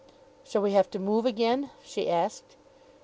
"Shall 0.43 0.63
we 0.63 0.71
have 0.71 0.89
to 0.89 0.97
move 0.99 1.27
again?" 1.27 1.69
she 1.83 2.09
asked. 2.09 2.55